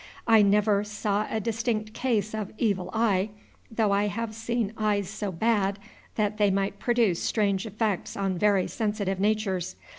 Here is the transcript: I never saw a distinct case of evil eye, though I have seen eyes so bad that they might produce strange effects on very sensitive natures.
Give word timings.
I 0.25 0.41
never 0.41 0.83
saw 0.83 1.27
a 1.29 1.39
distinct 1.39 1.93
case 1.93 2.33
of 2.33 2.51
evil 2.57 2.89
eye, 2.91 3.29
though 3.69 3.91
I 3.91 4.07
have 4.07 4.33
seen 4.33 4.73
eyes 4.75 5.07
so 5.07 5.31
bad 5.31 5.77
that 6.15 6.39
they 6.39 6.49
might 6.49 6.79
produce 6.79 7.21
strange 7.21 7.67
effects 7.67 8.17
on 8.17 8.35
very 8.39 8.65
sensitive 8.65 9.19
natures. 9.19 9.75